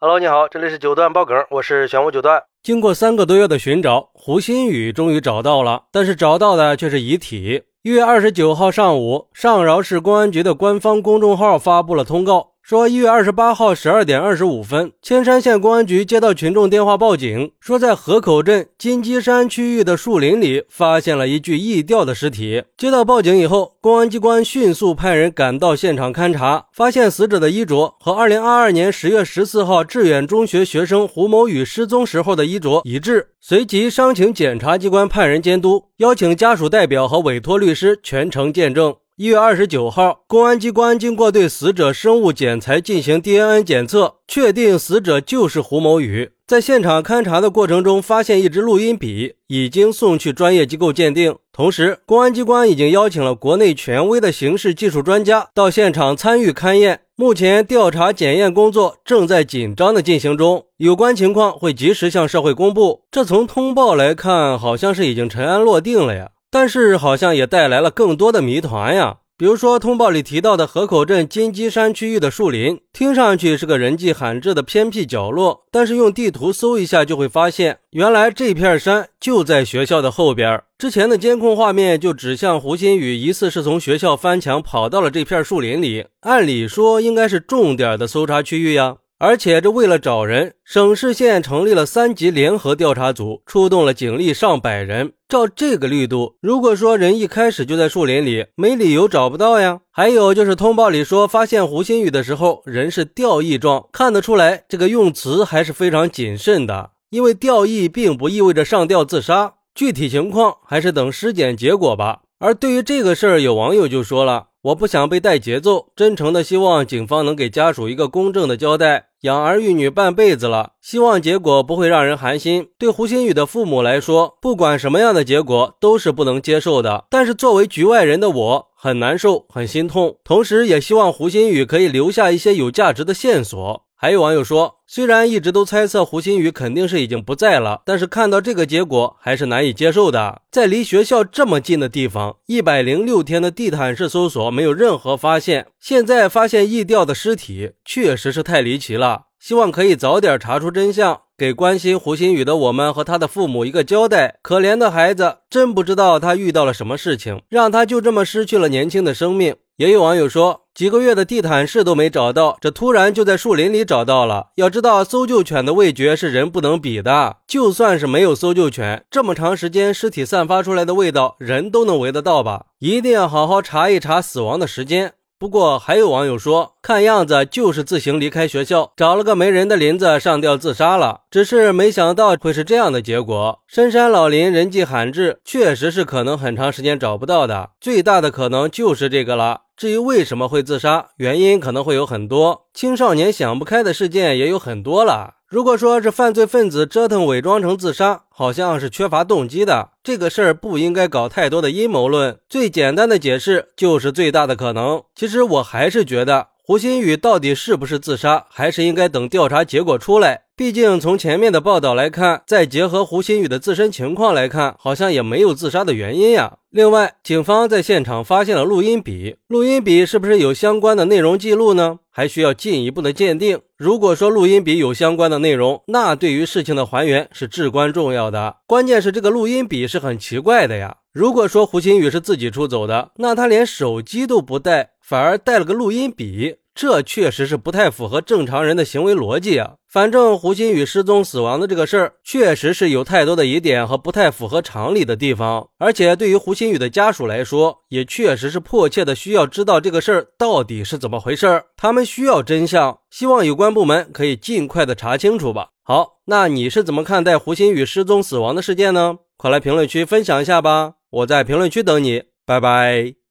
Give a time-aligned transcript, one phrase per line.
[0.00, 2.44] Hello，你好，这里是九段爆梗，我是玄武九段。
[2.62, 7.64] 经过三个多月的寻找，胡鑫宇终于找到了，但是找到的却是遗体。
[7.82, 12.52] 一月二十九号上午，上饶市公安局的官方公众号发布了通告。
[12.68, 22.64] 说一月二十八号十二点二十五分，青山县公安局接到群众电话报警，说在河口镇金鸡山区域的树林里发现了一具易吊的尸体。
[22.76, 33.28] 接到报警以后，公安机关迅速派人赶到现场勘查，发现死者的衣着和二零二二年十月十四号致远中学学生胡某宇失踪时候的衣着一致。
[33.40, 38.94] 随即商请检察机关派人监督，邀请家属代表和委托律师全程见证。
[39.20, 46.30] 一月二十九号，公安机关经过对死者生物检材进行 DNA 检测，确定死者就是胡某宇。
[46.46, 51.34] 在现场勘查的过程中，发现一支录音笔，已经送去专业机构鉴定。
[51.52, 57.00] 同时，公安机关已经邀请了国内权威的刑事技术专家到现场参与勘验。
[57.16, 63.00] 目前，调查检验工作正在紧张的进行中，有关情况会及时向社会公布。
[63.10, 66.28] 这从通报来看，好像是已经尘埃落定了呀。
[66.50, 80.62] 但是好像也带来了更多的谜团呀，比如说通报里提到的河口镇金鸡山区域的树林，听上去是个人迹罕至的偏僻角落，但是用地图搜一下就会发现，原来这片山就在学校的后边。
[80.78, 88.96] 之前的监控画面就指向胡鑫宇疑似是从学校翻墙跑到了这片树林里，按理说应该是重点的搜查区域呀。
[89.20, 95.14] 而且，这为了找人，省市县成立了三级联合调查组，出动了警力上百人。
[95.28, 99.80] 照这个力度，如果说人一开始就在树林里，没理由找不到呀。
[99.90, 112.20] 还有就是通报里说发现胡鑫宇的时候，人是吊翼状，看得出来这个用词还是非常谨慎的，因为吊翼并不意味着上吊自杀，具体情况还是等尸检结果吧。
[112.38, 114.46] 而对于这个事儿，有网友就说了。
[114.68, 119.06] 我不想被带节奏，真诚的希望警方能给家属一个公正的交代。
[119.22, 122.68] 养儿育女半辈子了，希望结果不会让人寒心。
[122.78, 127.06] 对胡鑫宇的父母来说，不管什么样的结果都是不能接受的。
[127.08, 133.84] 但是作为局外人的我，很难受，很心痛，同时也希望胡鑫宇可以留下一些有价值的线索。
[134.00, 140.42] 还有网友说，虽然一直都猜测胡鑫宇肯定是已经不在了，但是看到这个结果还是难以接受的。
[140.52, 149.22] 在离学校这么近的地方，一百零六天的地毯式搜索没有任何发现，现在发现易吊的尸体，确实是太离奇了。
[149.40, 154.38] 希望可以早点查出真相，给关心胡鑫宇的我们和他的父母一个交代。
[154.42, 159.56] 可怜的孩子，真不知道他遇到了什么事情，让他就这么失去了年轻的生命。
[159.76, 164.50] 也有网友说，几个月的地毯式都没找到，这突然就在树林里找到了。
[164.54, 167.38] 要知道，搜救犬的味觉是人不能比的。
[167.48, 172.66] 就算是没有搜救犬，这么长时间尸体散发出来的味道，人都能闻得到吧？
[172.78, 175.14] 一定要好好查一查死亡的时间。
[175.40, 181.20] 不过，还有网友说，看样子就是自行离开学校，找了个没人的林子上吊自杀了。
[181.30, 183.60] 只是没想到会是这样的结果。
[183.68, 187.70] 深山老林，人迹罕至，确实是可能很长时间找不到的。
[187.80, 189.60] 最大的可能就是这个了。
[189.76, 192.66] 至于为什么会自杀，原因可能会有很多。
[192.74, 195.34] 青少年想不开的事件也有很多了。
[195.48, 199.92] 如果说是犯罪分子折腾伪装成自杀，好像是缺乏动机的。
[200.04, 202.38] 这个事儿不应该搞太多的阴谋论。
[202.50, 205.02] 最简单的解释就是最大的可能。
[205.14, 206.48] 其实我还是觉得。
[206.68, 210.42] 胡鑫宇到底是不是自杀，还是应该等调查结果出来？
[210.54, 216.58] 毕竟从前面的报道来看，再结合胡鑫宇的自身情况来看，好像也没有自杀的原因呀。
[216.68, 222.00] 另外，警方在现场发现了录音笔，录音笔是不是有相关的内容记录呢？
[222.10, 223.60] 还需要进一步的鉴定。
[223.78, 228.56] 如果说录音笔有相关的内容，那对于事情的还原是至关重要的。
[228.66, 230.96] 关键是这个录音笔是很奇怪的呀。
[231.18, 234.90] 如果说胡鑫宇是自己出走的，那他连手机都不带。
[235.02, 239.72] 反而带了个录音笔，这确实是不太符合正常人的行为逻辑啊。
[239.90, 245.66] 反正胡鑫宇失踪死亡的这个事儿，确实是有太多的疑点和不太符合常理的地方。
[245.78, 251.64] 而且对于胡鑫宇的家属来说，也确实是迫切的需要知道这个事儿到底是怎么回事儿。
[251.76, 255.70] 他们需要真相，希望有关部门可以尽快的查清楚吧。
[255.82, 259.16] 好，那你是怎么看待胡鑫宇失踪死亡的事件呢？
[259.36, 263.27] 快来评论区分享一下吧，我在评论区等你，拜拜。